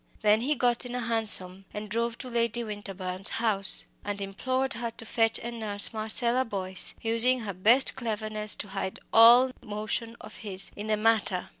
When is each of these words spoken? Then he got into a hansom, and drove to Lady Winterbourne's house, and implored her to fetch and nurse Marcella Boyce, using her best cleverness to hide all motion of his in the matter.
Then 0.23 0.41
he 0.41 0.55
got 0.55 0.83
into 0.83 0.97
a 0.97 1.01
hansom, 1.01 1.65
and 1.75 1.87
drove 1.87 2.17
to 2.17 2.27
Lady 2.27 2.63
Winterbourne's 2.63 3.29
house, 3.37 3.85
and 4.03 4.19
implored 4.19 4.73
her 4.73 4.89
to 4.89 5.05
fetch 5.05 5.39
and 5.43 5.59
nurse 5.59 5.93
Marcella 5.93 6.43
Boyce, 6.43 6.95
using 7.03 7.41
her 7.41 7.53
best 7.53 7.95
cleverness 7.95 8.55
to 8.55 8.69
hide 8.69 8.99
all 9.13 9.51
motion 9.63 10.15
of 10.19 10.37
his 10.37 10.71
in 10.75 10.87
the 10.87 10.97
matter. 10.97 11.49